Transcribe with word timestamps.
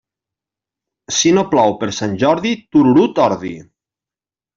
Si 1.17 1.33
no 1.35 1.43
plou 1.51 1.75
per 1.81 1.89
Sant 1.97 2.15
Jordi, 2.23 2.55
tururut 2.77 3.23
ordi. 3.27 3.53